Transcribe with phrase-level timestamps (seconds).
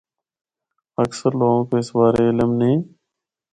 [1.03, 2.77] اکثر لوگاں کو اس بارے علم نیں۔